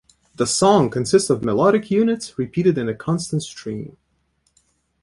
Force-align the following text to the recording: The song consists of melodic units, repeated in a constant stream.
The 0.33 0.47
song 0.47 0.89
consists 0.89 1.29
of 1.29 1.43
melodic 1.43 1.91
units, 1.91 2.39
repeated 2.39 2.75
in 2.75 2.89
a 2.89 2.95
constant 2.95 3.43
stream. 3.43 3.97